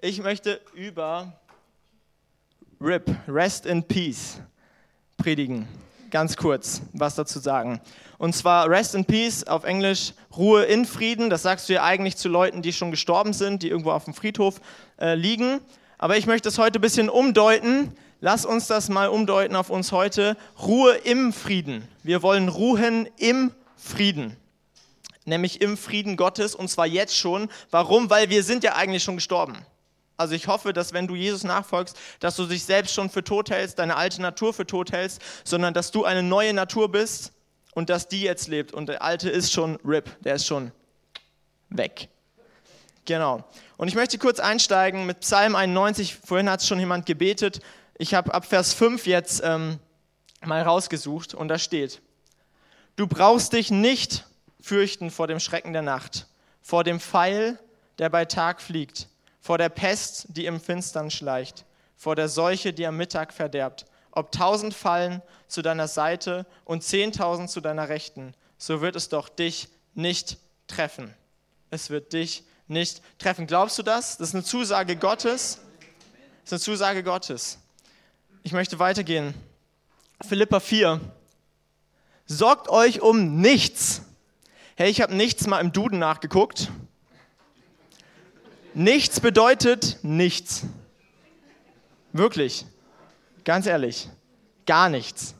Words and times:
Ich 0.00 0.22
möchte 0.22 0.60
über 0.74 1.32
RIP, 2.80 3.10
Rest 3.26 3.66
in 3.66 3.82
Peace, 3.82 4.40
predigen. 5.16 5.66
Ganz 6.12 6.36
kurz 6.36 6.82
was 6.92 7.16
dazu 7.16 7.40
sagen. 7.40 7.80
Und 8.16 8.32
zwar 8.36 8.70
Rest 8.70 8.94
in 8.94 9.04
Peace 9.04 9.42
auf 9.42 9.64
Englisch 9.64 10.14
Ruhe 10.36 10.62
in 10.62 10.84
Frieden. 10.84 11.30
Das 11.30 11.42
sagst 11.42 11.68
du 11.68 11.72
ja 11.72 11.82
eigentlich 11.82 12.16
zu 12.16 12.28
Leuten, 12.28 12.62
die 12.62 12.72
schon 12.72 12.92
gestorben 12.92 13.32
sind, 13.32 13.64
die 13.64 13.70
irgendwo 13.70 13.90
auf 13.90 14.04
dem 14.04 14.14
Friedhof 14.14 14.60
äh, 15.00 15.16
liegen. 15.16 15.60
Aber 15.98 16.16
ich 16.16 16.26
möchte 16.26 16.48
es 16.48 16.58
heute 16.58 16.78
ein 16.78 16.82
bisschen 16.82 17.10
umdeuten. 17.10 17.90
Lass 18.20 18.46
uns 18.46 18.68
das 18.68 18.88
mal 18.88 19.08
umdeuten 19.08 19.56
auf 19.56 19.68
uns 19.68 19.90
heute. 19.90 20.36
Ruhe 20.62 20.92
im 20.94 21.32
Frieden. 21.32 21.88
Wir 22.04 22.22
wollen 22.22 22.48
ruhen 22.48 23.08
im 23.16 23.50
Frieden 23.76 24.36
nämlich 25.24 25.60
im 25.60 25.76
Frieden 25.76 26.16
Gottes 26.16 26.54
und 26.54 26.68
zwar 26.68 26.86
jetzt 26.86 27.14
schon. 27.14 27.50
Warum? 27.70 28.08
Weil 28.08 28.30
wir 28.30 28.42
sind 28.42 28.64
ja 28.64 28.76
eigentlich 28.76 29.02
schon 29.02 29.16
gestorben. 29.16 29.58
Also 30.18 30.34
ich 30.34 30.48
hoffe, 30.48 30.72
dass 30.72 30.92
wenn 30.92 31.06
du 31.06 31.14
Jesus 31.14 31.44
nachfolgst, 31.44 31.96
dass 32.20 32.36
du 32.36 32.44
dich 32.44 32.64
selbst 32.64 32.92
schon 32.92 33.08
für 33.08 33.24
tot 33.24 33.50
hältst, 33.50 33.78
deine 33.78 33.96
alte 33.96 34.20
Natur 34.20 34.52
für 34.52 34.66
tot 34.66 34.92
hältst, 34.92 35.22
sondern 35.44 35.72
dass 35.72 35.92
du 35.92 36.04
eine 36.04 36.22
neue 36.22 36.52
Natur 36.52 36.90
bist 36.90 37.32
und 37.72 37.88
dass 37.88 38.08
die 38.08 38.22
jetzt 38.22 38.48
lebt. 38.48 38.74
Und 38.74 38.88
der 38.88 39.00
alte 39.02 39.30
ist 39.30 39.52
schon 39.52 39.78
RIP, 39.84 40.10
der 40.22 40.34
ist 40.34 40.46
schon 40.46 40.72
weg. 41.70 42.08
Genau. 43.04 43.44
Und 43.76 43.88
ich 43.88 43.94
möchte 43.94 44.18
kurz 44.18 44.40
einsteigen 44.40 45.06
mit 45.06 45.20
Psalm 45.20 45.54
91. 45.54 46.16
Vorhin 46.16 46.50
hat 46.50 46.60
es 46.60 46.66
schon 46.66 46.80
jemand 46.80 47.06
gebetet. 47.06 47.60
Ich 47.96 48.12
habe 48.12 48.34
ab 48.34 48.44
Vers 48.44 48.74
5 48.74 49.06
jetzt 49.06 49.40
ähm, 49.44 49.78
mal 50.44 50.62
rausgesucht 50.62 51.32
und 51.32 51.48
da 51.48 51.58
steht, 51.58 52.02
du 52.96 53.06
brauchst 53.06 53.52
dich 53.52 53.70
nicht 53.70 54.26
fürchten 54.60 55.10
vor 55.10 55.28
dem 55.28 55.40
Schrecken 55.40 55.72
der 55.72 55.82
Nacht, 55.82 56.26
vor 56.60 56.84
dem 56.84 57.00
Pfeil, 57.00 57.58
der 57.98 58.10
bei 58.10 58.24
Tag 58.24 58.60
fliegt, 58.60 59.08
vor 59.48 59.56
der 59.56 59.70
Pest, 59.70 60.26
die 60.28 60.44
im 60.44 60.60
Finstern 60.60 61.10
schleicht, 61.10 61.64
vor 61.96 62.14
der 62.14 62.28
Seuche, 62.28 62.74
die 62.74 62.86
am 62.86 62.98
Mittag 62.98 63.32
verderbt. 63.32 63.86
Ob 64.10 64.30
tausend 64.30 64.74
fallen 64.74 65.22
zu 65.46 65.62
deiner 65.62 65.88
Seite 65.88 66.44
und 66.66 66.84
zehntausend 66.84 67.48
zu 67.48 67.62
deiner 67.62 67.88
Rechten, 67.88 68.34
so 68.58 68.82
wird 68.82 68.94
es 68.94 69.08
doch 69.08 69.30
dich 69.30 69.70
nicht 69.94 70.36
treffen. 70.66 71.14
Es 71.70 71.88
wird 71.88 72.12
dich 72.12 72.44
nicht 72.66 73.00
treffen. 73.18 73.46
Glaubst 73.46 73.78
du 73.78 73.82
das? 73.82 74.18
Das 74.18 74.28
ist 74.28 74.34
eine 74.34 74.44
Zusage 74.44 74.96
Gottes. 74.96 75.60
Das 76.44 76.44
ist 76.44 76.52
eine 76.52 76.60
Zusage 76.60 77.02
Gottes. 77.02 77.56
Ich 78.42 78.52
möchte 78.52 78.78
weitergehen. 78.78 79.32
Philippa 80.28 80.60
4. 80.60 81.00
Sorgt 82.26 82.68
euch 82.68 83.00
um 83.00 83.40
nichts, 83.40 84.02
Hey, 84.76 84.90
ich 84.90 85.00
habe 85.00 85.14
nichts 85.14 85.46
mal 85.46 85.60
im 85.60 85.72
Duden 85.72 85.98
nachgeguckt. 85.98 86.70
Nichts 88.78 89.18
bedeutet 89.18 89.98
nichts. 90.02 90.62
Wirklich. 92.12 92.64
Ganz 93.42 93.66
ehrlich. 93.66 94.08
Gar 94.66 94.88
nichts. 94.88 95.34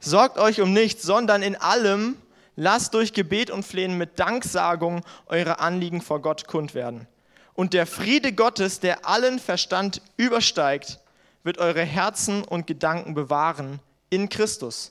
Sorgt 0.00 0.38
euch 0.38 0.60
um 0.60 0.72
nichts, 0.72 1.04
sondern 1.04 1.44
in 1.44 1.54
allem 1.54 2.16
lasst 2.56 2.94
durch 2.94 3.12
Gebet 3.12 3.52
und 3.52 3.64
Flehen 3.64 3.96
mit 3.96 4.18
Danksagung 4.18 5.04
eure 5.26 5.60
Anliegen 5.60 6.02
vor 6.02 6.20
Gott 6.20 6.48
kund 6.48 6.74
werden. 6.74 7.06
Und 7.54 7.74
der 7.74 7.86
Friede 7.86 8.32
Gottes, 8.32 8.80
der 8.80 9.06
allen 9.06 9.38
Verstand 9.38 10.02
übersteigt, 10.16 10.98
wird 11.44 11.58
eure 11.58 11.84
Herzen 11.84 12.42
und 12.42 12.66
Gedanken 12.66 13.14
bewahren 13.14 13.78
in 14.10 14.28
Christus. 14.28 14.90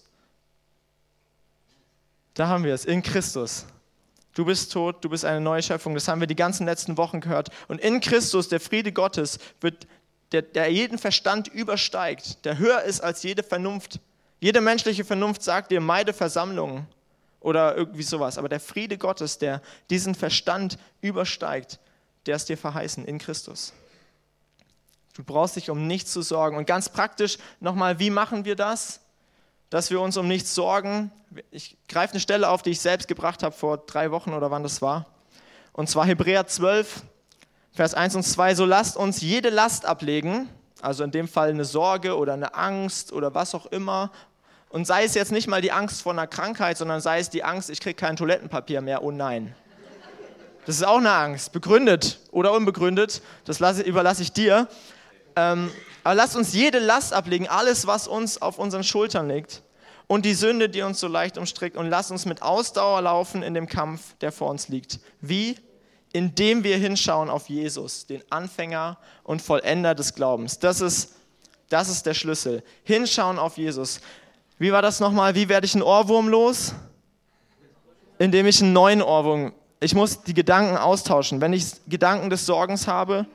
Da 2.34 2.48
haben 2.48 2.64
wir 2.64 2.76
es, 2.76 2.86
in 2.86 3.04
Christus. 3.04 3.66
Du 4.34 4.46
bist 4.46 4.72
tot, 4.72 5.04
du 5.04 5.10
bist 5.10 5.26
eine 5.26 5.42
neue 5.42 5.62
Schöpfung. 5.62 5.94
Das 5.94 6.08
haben 6.08 6.20
wir 6.20 6.28
die 6.28 6.36
ganzen 6.36 6.66
letzten 6.66 6.98
Wochen 6.98 7.22
gehört. 7.22 7.50
Und 7.68 7.80
in 7.80 8.02
Christus, 8.02 8.50
der 8.50 8.60
Friede 8.60 8.92
Gottes, 8.92 9.40
wird, 9.62 9.88
der, 10.32 10.42
der 10.42 10.72
jeden 10.72 10.98
Verstand 10.98 11.48
übersteigt, 11.48 12.44
der 12.46 12.58
höher 12.58 12.82
ist 12.82 13.02
als 13.02 13.22
jede 13.24 13.44
Vernunft. 13.44 14.00
Jede 14.40 14.60
menschliche 14.60 15.06
Vernunft 15.06 15.44
sagt 15.44 15.72
dir, 15.72 15.80
meide 15.80 16.14
Versammlungen 16.14 16.88
oder 17.40 17.78
irgendwie 17.78 18.04
sowas. 18.04 18.38
Aber 18.38 18.50
der 18.50 18.60
Friede 18.60 18.98
Gottes, 18.98 19.38
der 19.38 19.62
diesen 19.90 20.16
Verstand 20.16 20.80
übersteigt, 21.02 21.80
der 22.26 22.36
ist 22.36 22.50
dir 22.50 22.58
verheißen 22.58 23.06
in 23.06 23.20
Christus. 23.20 23.74
Du 25.14 25.24
brauchst 25.24 25.56
dich 25.56 25.70
um 25.70 25.86
nichts 25.86 26.12
zu 26.12 26.24
sorgen. 26.24 26.58
Und 26.58 26.66
ganz 26.66 26.90
praktisch 26.90 27.38
nochmal, 27.60 28.00
wie 28.00 28.10
machen 28.10 28.46
wir 28.46 28.56
das? 28.56 29.00
Dass 29.74 29.90
wir 29.90 30.00
uns 30.00 30.18
um 30.18 30.28
nichts 30.28 30.54
sorgen. 30.54 31.12
Ich 31.50 31.78
greife 31.90 32.14
eine 32.14 32.20
Stelle 32.20 32.48
auf, 32.50 32.62
die 32.62 32.70
ich 32.70 32.80
selbst 32.80 33.08
gebracht 33.08 33.42
habe 33.42 33.56
vor 33.56 33.78
drei 33.78 34.12
Wochen 34.12 34.32
oder 34.34 34.52
wann 34.52 34.62
das 34.62 34.84
war. 34.84 35.08
Und 35.72 35.90
zwar 35.90 36.06
Hebräer 36.06 36.46
12, 36.46 37.02
Vers 37.72 37.96
1 37.96 38.16
und 38.18 38.22
2. 38.22 38.54
So 38.54 38.66
lasst 38.66 38.98
uns 38.98 39.22
jede 39.22 39.50
Last 39.50 39.88
ablegen, 39.88 40.48
also 40.80 41.04
in 41.04 41.10
dem 41.10 41.28
Fall 41.28 41.50
eine 41.50 41.66
Sorge 41.66 42.16
oder 42.16 42.34
eine 42.34 42.54
Angst 42.54 43.12
oder 43.14 43.34
was 43.34 43.56
auch 43.56 43.66
immer. 43.66 44.12
Und 44.70 44.86
sei 44.86 45.06
es 45.06 45.16
jetzt 45.16 45.32
nicht 45.32 45.48
mal 45.48 45.60
die 45.60 45.72
Angst 45.72 46.04
vor 46.04 46.12
einer 46.12 46.28
Krankheit, 46.28 46.78
sondern 46.78 47.02
sei 47.02 47.18
es 47.18 47.32
die 47.32 47.44
Angst, 47.44 47.72
ich 47.72 47.80
kriege 47.80 47.96
kein 47.96 48.16
Toilettenpapier 48.16 48.82
mehr, 48.82 49.02
oh 49.02 49.10
nein. 49.10 49.56
Das 50.68 50.76
ist 50.76 50.84
auch 50.84 51.00
eine 51.00 51.14
Angst, 51.14 51.52
begründet 51.52 52.20
oder 52.30 52.52
unbegründet, 52.52 53.24
das 53.46 53.58
lasse, 53.58 53.82
überlasse 53.82 54.22
ich 54.22 54.34
dir. 54.34 54.68
Ähm, 55.36 55.72
aber 56.04 56.14
lasst 56.14 56.36
uns 56.36 56.54
jede 56.54 56.78
Last 56.78 57.12
ablegen, 57.12 57.48
alles, 57.48 57.88
was 57.88 58.08
uns 58.08 58.40
auf 58.40 58.60
unseren 58.60 58.84
Schultern 58.84 59.28
liegt 59.30 59.63
und 60.08 60.26
die 60.26 60.34
Sünde, 60.34 60.70
die 60.70 60.82
uns 60.82 61.00
so 61.00 61.08
leicht 61.08 61.38
umstrickt 61.38 61.78
und 61.78 61.90
lasst 61.90 62.12
uns 62.12 62.26
mit 62.26 62.42
Ausdauer 62.42 63.02
laufen 63.02 63.44
in 63.44 63.54
dem 63.54 63.68
Kampf, 63.68 64.16
der 64.22 64.32
vor 64.32 64.50
uns 64.50 64.68
liegt. 64.68 65.00
Wie? 65.22 65.56
Indem 66.12 66.64
wir 66.64 66.78
hinschauen 66.78 67.30
auf 67.30 67.50
Jesus, 67.50 68.06
den 68.06 68.22
Anfänger 68.30 68.98
und 69.24 69.42
Vollender 69.42 69.96
des 69.96 70.14
Glaubens. 70.14 70.60
Das 70.60 70.82
ist, 70.82 71.16
das 71.70 71.90
ist 71.90 72.06
der 72.06 72.14
Schlüssel. 72.14 72.64
Hinschauen 72.84 73.40
auf 73.40 73.58
Jesus. 73.58 74.00
Wie 74.60 74.72
war 74.72 74.82
das 74.82 75.00
nochmal? 75.00 75.34
Wie 75.36 75.50
werde 75.50 75.66
ich 75.66 75.74
einen 75.74 75.84
Ohrwurm 75.84 76.30
los? 76.30 76.74
Indem 78.20 78.46
ich 78.46 78.62
einen 78.62 78.74
neuen 78.74 79.02
Ohrwurm. 79.02 79.54
Ich 79.80 79.96
muss 79.96 80.22
die 80.22 80.36
Gedanken 80.36 80.78
austauschen. 80.78 81.42
Wenn 81.42 81.54
ich 81.54 81.66
Gedanken 81.88 82.30
des 82.30 82.46
Sorgens 82.46 82.88
habe, 82.88 83.26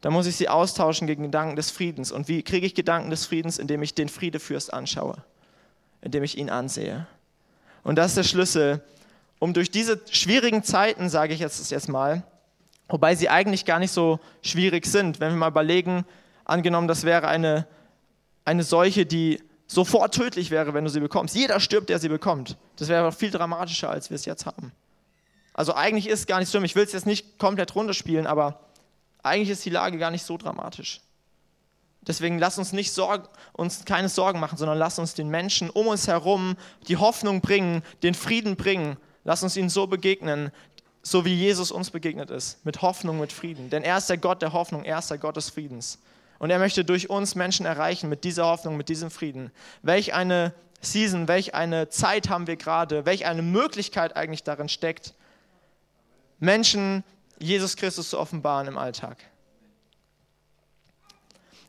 dann 0.00 0.12
muss 0.12 0.26
ich 0.26 0.36
sie 0.36 0.48
austauschen 0.48 1.06
gegen 1.06 1.24
Gedanken 1.24 1.56
des 1.56 1.70
Friedens. 1.70 2.12
Und 2.12 2.28
wie 2.28 2.42
kriege 2.42 2.66
ich 2.66 2.74
Gedanken 2.74 3.10
des 3.10 3.26
Friedens? 3.26 3.58
Indem 3.58 3.82
ich 3.82 3.94
den 3.94 4.08
Friedefürst 4.08 4.72
anschaue, 4.72 5.16
indem 6.02 6.22
ich 6.22 6.36
ihn 6.36 6.50
ansehe. 6.50 7.06
Und 7.82 7.96
das 7.96 8.08
ist 8.08 8.16
der 8.18 8.24
Schlüssel, 8.24 8.82
um 9.38 9.54
durch 9.54 9.70
diese 9.70 10.00
schwierigen 10.10 10.62
Zeiten, 10.62 11.08
sage 11.08 11.34
ich 11.34 11.40
jetzt, 11.40 11.70
jetzt 11.70 11.88
mal, 11.88 12.22
wobei 12.88 13.14
sie 13.14 13.28
eigentlich 13.28 13.64
gar 13.64 13.78
nicht 13.78 13.90
so 13.90 14.20
schwierig 14.42 14.86
sind, 14.86 15.18
wenn 15.18 15.32
wir 15.32 15.36
mal 15.36 15.48
überlegen, 15.48 16.04
angenommen, 16.44 16.86
das 16.88 17.04
wäre 17.04 17.28
eine, 17.28 17.66
eine 18.44 18.62
Seuche, 18.62 19.06
die 19.06 19.42
sofort 19.66 20.14
tödlich 20.14 20.50
wäre, 20.50 20.74
wenn 20.74 20.84
du 20.84 20.90
sie 20.90 21.00
bekommst. 21.00 21.34
Jeder 21.34 21.58
stirbt, 21.58 21.88
der 21.88 21.98
sie 21.98 22.08
bekommt. 22.08 22.56
Das 22.76 22.88
wäre 22.88 23.10
viel 23.10 23.30
dramatischer, 23.30 23.90
als 23.90 24.10
wir 24.10 24.16
es 24.16 24.26
jetzt 24.26 24.46
haben. 24.46 24.72
Also 25.54 25.74
eigentlich 25.74 26.08
ist 26.08 26.20
es 26.20 26.26
gar 26.26 26.38
nicht 26.38 26.50
schlimm. 26.50 26.64
Ich 26.64 26.74
will 26.74 26.84
es 26.84 26.92
jetzt 26.92 27.06
nicht 27.06 27.38
komplett 27.38 27.74
runterspielen, 27.74 28.26
aber 28.26 28.60
eigentlich 29.22 29.50
ist 29.50 29.64
die 29.64 29.70
Lage 29.70 29.98
gar 29.98 30.10
nicht 30.10 30.24
so 30.24 30.36
dramatisch. 30.36 31.00
Deswegen 32.06 32.38
lass 32.38 32.58
uns 32.58 32.72
nicht 32.72 32.92
Sorgen, 32.92 33.28
uns 33.52 33.84
keine 33.84 34.08
Sorgen 34.08 34.40
machen, 34.40 34.58
sondern 34.58 34.78
lass 34.78 34.98
uns 34.98 35.14
den 35.14 35.28
Menschen 35.28 35.70
um 35.70 35.86
uns 35.86 36.08
herum 36.08 36.56
die 36.88 36.96
Hoffnung 36.96 37.40
bringen, 37.40 37.82
den 38.02 38.14
Frieden 38.14 38.56
bringen. 38.56 38.96
Lass 39.24 39.42
uns 39.42 39.56
ihnen 39.56 39.68
so 39.68 39.86
begegnen, 39.86 40.50
so 41.02 41.24
wie 41.24 41.34
Jesus 41.34 41.70
uns 41.70 41.90
begegnet 41.90 42.30
ist, 42.30 42.64
mit 42.64 42.82
Hoffnung, 42.82 43.20
mit 43.20 43.32
Frieden. 43.32 43.70
Denn 43.70 43.84
er 43.84 43.98
ist 43.98 44.10
der 44.10 44.18
Gott 44.18 44.42
der 44.42 44.52
Hoffnung, 44.52 44.84
er 44.84 44.98
ist 44.98 45.10
der 45.10 45.18
Gott 45.18 45.36
des 45.36 45.50
Friedens. 45.50 45.98
Und 46.40 46.50
er 46.50 46.58
möchte 46.58 46.84
durch 46.84 47.08
uns 47.08 47.36
Menschen 47.36 47.66
erreichen 47.66 48.08
mit 48.08 48.24
dieser 48.24 48.46
Hoffnung, 48.46 48.76
mit 48.76 48.88
diesem 48.88 49.12
Frieden. 49.12 49.52
Welch 49.82 50.12
eine 50.12 50.52
Season, 50.80 51.28
welch 51.28 51.54
eine 51.54 51.88
Zeit 51.88 52.28
haben 52.28 52.48
wir 52.48 52.56
gerade, 52.56 53.06
welch 53.06 53.26
eine 53.26 53.42
Möglichkeit 53.42 54.16
eigentlich 54.16 54.42
darin 54.42 54.68
steckt, 54.68 55.14
Menschen 56.40 57.04
Jesus 57.38 57.76
Christus 57.76 58.10
zu 58.10 58.18
offenbaren 58.18 58.66
im 58.66 58.76
Alltag. 58.76 59.18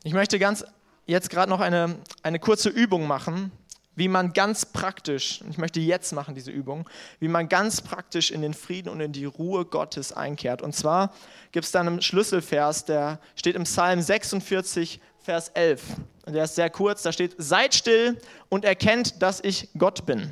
Ich 0.06 0.12
möchte 0.12 0.38
ganz 0.38 0.66
jetzt 1.06 1.30
gerade 1.30 1.48
noch 1.48 1.60
eine, 1.60 1.96
eine 2.22 2.38
kurze 2.38 2.68
Übung 2.68 3.06
machen, 3.06 3.50
wie 3.96 4.08
man 4.08 4.34
ganz 4.34 4.66
praktisch, 4.66 5.40
ich 5.48 5.56
möchte 5.56 5.80
jetzt 5.80 6.12
machen 6.12 6.34
diese 6.34 6.50
Übung, 6.50 6.86
wie 7.20 7.28
man 7.28 7.48
ganz 7.48 7.80
praktisch 7.80 8.30
in 8.30 8.42
den 8.42 8.52
Frieden 8.52 8.90
und 8.90 9.00
in 9.00 9.12
die 9.12 9.24
Ruhe 9.24 9.64
Gottes 9.64 10.12
einkehrt. 10.12 10.60
Und 10.60 10.74
zwar 10.74 11.14
gibt 11.52 11.64
es 11.64 11.72
da 11.72 11.80
einen 11.80 12.02
Schlüsselvers, 12.02 12.84
der 12.84 13.18
steht 13.34 13.56
im 13.56 13.62
Psalm 13.62 14.02
46, 14.02 15.00
Vers 15.20 15.48
11. 15.54 15.82
Und 16.26 16.34
der 16.34 16.44
ist 16.44 16.56
sehr 16.56 16.68
kurz, 16.68 17.00
da 17.00 17.10
steht, 17.10 17.34
seid 17.38 17.74
still 17.74 18.20
und 18.50 18.66
erkennt, 18.66 19.22
dass 19.22 19.40
ich 19.42 19.70
Gott 19.78 20.04
bin. 20.04 20.30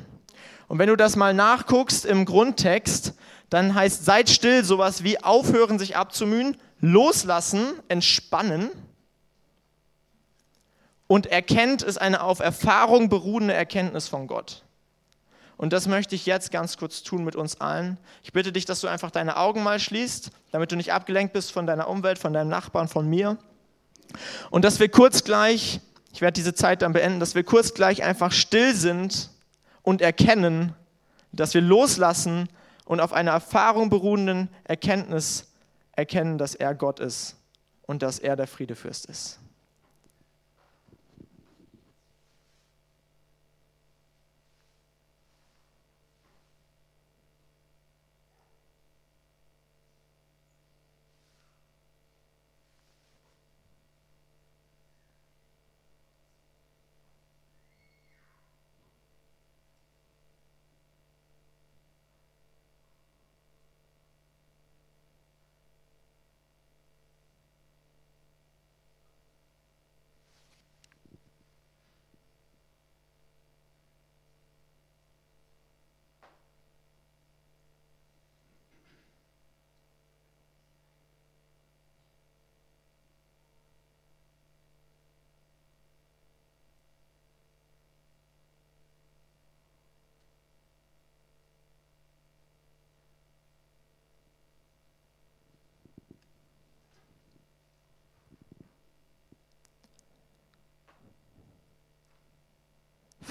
Und 0.67 0.77
wenn 0.77 0.89
du 0.89 0.95
das 0.95 1.15
mal 1.15 1.33
nachguckst 1.33 2.05
im 2.05 2.25
Grundtext, 2.25 3.15
dann 3.49 3.73
heißt 3.73 4.05
seid 4.05 4.29
still 4.29 4.63
sowas 4.63 5.03
wie 5.03 5.23
aufhören, 5.23 5.79
sich 5.79 5.97
abzumühen, 5.97 6.57
loslassen, 6.79 7.73
entspannen. 7.87 8.69
Und 11.13 11.27
erkennt 11.27 11.83
ist 11.83 12.01
eine 12.01 12.23
auf 12.23 12.39
Erfahrung 12.39 13.07
beruhende 13.07 13.53
Erkenntnis 13.53 14.07
von 14.07 14.25
Gott. 14.25 14.63
Und 15.57 15.71
das 15.71 15.87
möchte 15.87 16.15
ich 16.15 16.25
jetzt 16.25 16.51
ganz 16.51 16.75
kurz 16.75 17.03
tun 17.03 17.23
mit 17.23 17.35
uns 17.35 17.61
allen. 17.61 17.99
Ich 18.23 18.33
bitte 18.33 18.51
dich, 18.51 18.65
dass 18.65 18.81
du 18.81 18.87
einfach 18.87 19.11
deine 19.11 19.37
Augen 19.37 19.61
mal 19.61 19.79
schließt, 19.79 20.31
damit 20.51 20.71
du 20.71 20.75
nicht 20.75 20.91
abgelenkt 20.91 21.31
bist 21.31 21.51
von 21.51 21.67
deiner 21.67 21.87
Umwelt, 21.87 22.17
von 22.17 22.33
deinem 22.33 22.49
Nachbarn, 22.49 22.87
von 22.87 23.07
mir. 23.07 23.37
Und 24.49 24.65
dass 24.65 24.79
wir 24.79 24.89
kurz 24.89 25.23
gleich, 25.23 25.81
ich 26.11 26.21
werde 26.21 26.33
diese 26.33 26.55
Zeit 26.55 26.81
dann 26.81 26.93
beenden, 26.93 27.19
dass 27.19 27.35
wir 27.35 27.43
kurz 27.43 27.75
gleich 27.75 28.01
einfach 28.01 28.31
still 28.31 28.73
sind 28.73 29.29
und 29.83 30.01
erkennen, 30.01 30.73
dass 31.31 31.53
wir 31.53 31.61
loslassen 31.61 32.49
und 32.85 33.01
auf 33.01 33.13
einer 33.13 33.33
Erfahrung 33.33 33.91
beruhenden 33.91 34.49
Erkenntnis 34.63 35.45
erkennen, 35.91 36.39
dass 36.39 36.55
er 36.55 36.73
Gott 36.73 36.99
ist 36.99 37.35
und 37.83 38.01
dass 38.01 38.17
er 38.17 38.35
der 38.35 38.47
Friedefürst 38.47 39.05
ist. 39.05 39.37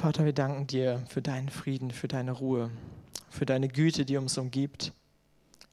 Vater, 0.02 0.24
wir 0.24 0.32
danken 0.32 0.66
dir 0.66 1.04
für 1.08 1.22
deinen 1.22 1.48
Frieden, 1.48 1.92
für 1.92 2.08
deine 2.08 2.32
Ruhe, 2.32 2.72
für 3.30 3.46
deine 3.46 3.68
Güte, 3.68 4.04
die 4.04 4.16
uns 4.16 4.36
umgibt. 4.36 4.92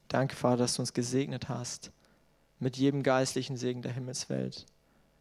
Danke, 0.06 0.36
Vater, 0.36 0.58
dass 0.58 0.74
du 0.74 0.82
uns 0.82 0.92
gesegnet 0.92 1.48
hast 1.48 1.90
mit 2.60 2.76
jedem 2.76 3.02
geistlichen 3.02 3.56
Segen 3.56 3.82
der 3.82 3.90
Himmelswelt, 3.90 4.66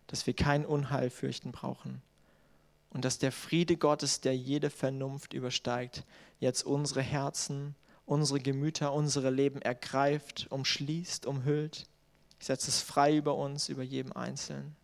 dass 0.05 0.27
wir 0.27 0.35
kein 0.35 0.63
Unheil 0.63 1.09
fürchten 1.09 1.51
brauchen 1.51 2.03
und 2.91 3.03
dass 3.03 3.17
der 3.17 3.31
Friede 3.31 3.77
Gottes, 3.77 4.21
der 4.21 4.37
jede 4.37 4.69
Vernunft 4.69 5.33
übersteigt, 5.33 6.03
jetzt 6.39 6.61
unsere 6.61 7.01
Herzen, 7.01 7.73
unsere 8.05 8.39
Gemüter, 8.39 8.93
unsere 8.93 9.31
Leben 9.31 9.59
ergreift, 9.59 10.45
umschließt, 10.51 11.25
umhüllt. 11.25 11.87
Ich 12.39 12.45
setze 12.45 12.69
es 12.69 12.83
frei 12.83 13.17
über 13.17 13.33
uns, 13.33 13.69
über 13.69 13.81
jedem 13.81 14.13
Einzelnen. 14.13 14.75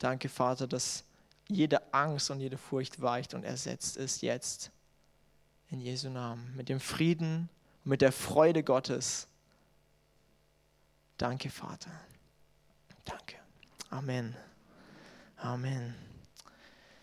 Danke, 0.00 0.28
Vater, 0.28 0.66
dass 0.66 1.04
jede 1.48 1.92
Angst 1.92 2.30
und 2.30 2.40
jede 2.40 2.56
Furcht 2.56 3.00
weicht 3.00 3.34
und 3.34 3.44
ersetzt 3.44 3.96
ist 3.96 4.22
jetzt 4.22 4.70
in 5.70 5.80
Jesu 5.80 6.08
Namen 6.08 6.54
mit 6.56 6.68
dem 6.68 6.80
Frieden 6.80 7.48
und 7.84 7.90
mit 7.90 8.00
der 8.00 8.12
Freude 8.12 8.62
Gottes. 8.62 9.28
Danke, 11.18 11.50
Vater. 11.50 11.90
Danke. 13.04 13.36
Amen. 13.90 14.36
Amen. 15.36 15.94